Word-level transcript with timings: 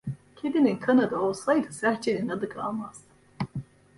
Kedinin 0.35 0.77
kanadı 0.77 1.17
olsaydı 1.19 1.73
serçenin 1.73 2.27
adı 2.29 2.49
kalmazdı. 2.49 3.03